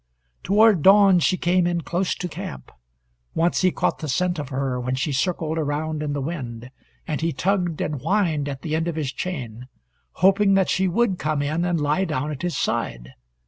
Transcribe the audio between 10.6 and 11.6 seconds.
she would come